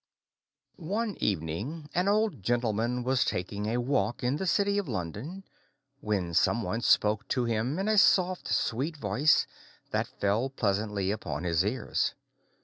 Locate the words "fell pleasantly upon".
10.19-11.43